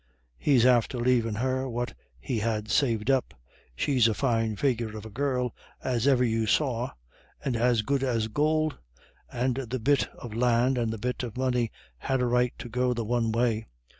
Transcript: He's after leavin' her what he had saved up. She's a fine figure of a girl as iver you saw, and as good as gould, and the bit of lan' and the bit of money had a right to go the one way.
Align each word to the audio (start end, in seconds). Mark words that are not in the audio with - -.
He's 0.39 0.65
after 0.65 0.97
leavin' 0.97 1.35
her 1.35 1.69
what 1.69 1.93
he 2.19 2.39
had 2.39 2.71
saved 2.71 3.11
up. 3.11 3.35
She's 3.75 4.07
a 4.07 4.15
fine 4.15 4.55
figure 4.55 4.97
of 4.97 5.05
a 5.05 5.11
girl 5.11 5.53
as 5.83 6.07
iver 6.07 6.23
you 6.23 6.47
saw, 6.47 6.89
and 7.45 7.55
as 7.55 7.83
good 7.83 8.01
as 8.01 8.27
gould, 8.27 8.79
and 9.31 9.57
the 9.57 9.79
bit 9.79 10.07
of 10.15 10.33
lan' 10.33 10.75
and 10.75 10.91
the 10.91 10.97
bit 10.97 11.21
of 11.21 11.37
money 11.37 11.71
had 11.99 12.19
a 12.19 12.25
right 12.25 12.55
to 12.57 12.67
go 12.67 12.95
the 12.95 13.05
one 13.05 13.31
way. 13.31 13.67